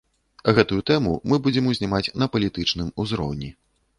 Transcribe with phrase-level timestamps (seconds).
[0.59, 3.53] Гэтую тэму мы будзем узнімаць на палітычным узроўні.